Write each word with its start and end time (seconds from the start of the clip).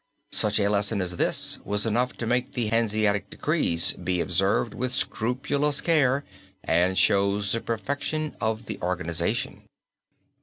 Such 0.31 0.59
a 0.59 0.67
lesson 0.67 0.99
as 0.99 1.17
this 1.17 1.59
was 1.63 1.85
enough 1.85 2.13
to 2.13 2.25
make 2.25 2.53
the 2.53 2.69
Hanseatic 2.69 3.29
decrees 3.29 3.93
be 3.93 4.19
observed 4.19 4.73
with 4.73 4.95
scrupulous 4.95 5.79
care 5.79 6.25
and 6.63 6.97
shows 6.97 7.51
the 7.51 7.61
perfection 7.61 8.35
of 8.41 8.65
the 8.65 8.81
organization. 8.81 9.61